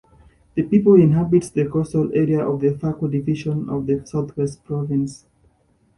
The 0.55 0.63
people 0.63 0.95
inhabits 0.95 1.51
the 1.51 1.67
coastal 1.69 2.11
areas 2.11 2.41
of 2.41 2.59
the 2.59 2.69
Fako 2.69 3.11
division 3.11 3.69
of 3.69 3.85
the 3.85 4.03
Southwest 4.03 4.63
Province. 4.63 5.27